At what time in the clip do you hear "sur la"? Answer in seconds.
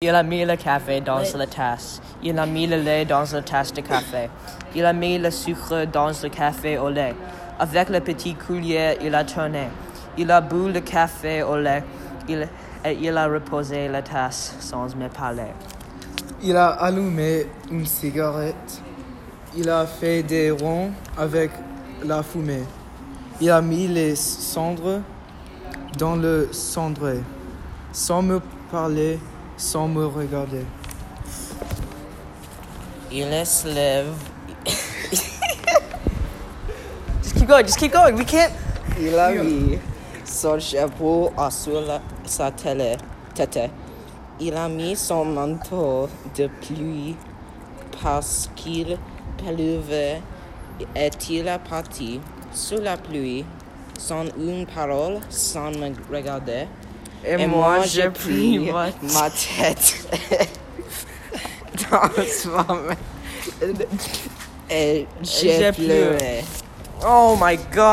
41.50-42.00